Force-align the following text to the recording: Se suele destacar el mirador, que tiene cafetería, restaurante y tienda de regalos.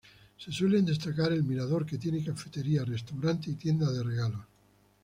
Se 0.35 0.51
suele 0.51 0.81
destacar 0.81 1.31
el 1.31 1.43
mirador, 1.43 1.85
que 1.85 1.99
tiene 1.99 2.23
cafetería, 2.23 2.83
restaurante 2.83 3.51
y 3.51 3.53
tienda 3.53 3.91
de 3.91 4.01
regalos. 4.01 4.41